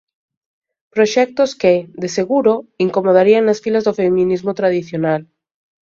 [0.95, 2.53] Proxectos que, de seguro,
[2.87, 5.21] incomodarían nas filas do feminismo tradicional.